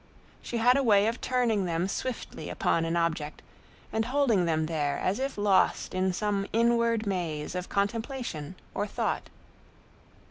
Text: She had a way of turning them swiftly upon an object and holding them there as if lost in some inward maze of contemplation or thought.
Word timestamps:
She 0.41 0.57
had 0.57 0.77
a 0.77 0.81
way 0.83 1.05
of 1.05 1.21
turning 1.21 1.65
them 1.65 1.87
swiftly 1.87 2.49
upon 2.49 2.85
an 2.85 2.95
object 2.97 3.43
and 3.93 4.05
holding 4.05 4.45
them 4.45 4.65
there 4.65 4.97
as 4.97 5.19
if 5.19 5.37
lost 5.37 5.93
in 5.93 6.11
some 6.11 6.47
inward 6.51 7.05
maze 7.05 7.53
of 7.53 7.69
contemplation 7.69 8.55
or 8.73 8.87
thought. 8.87 9.29